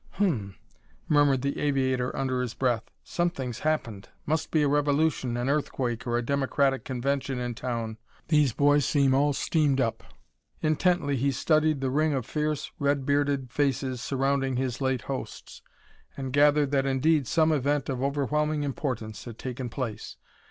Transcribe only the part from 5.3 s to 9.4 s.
an earthquake or a Democratic convention in town; these boys seem all